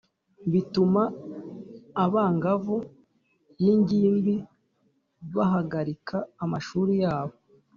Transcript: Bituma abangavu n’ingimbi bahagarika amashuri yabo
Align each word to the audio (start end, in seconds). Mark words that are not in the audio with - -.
Bituma 0.51 1.01
abangavu 2.03 2.75
n’ingimbi 3.63 4.35
bahagarika 5.35 6.17
amashuri 6.43 6.93
yabo 7.03 7.35